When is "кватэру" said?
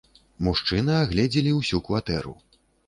1.91-2.37